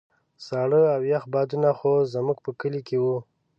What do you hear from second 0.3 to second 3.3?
ساړه او يخ بادونه خو زموږ په کلي کې وو.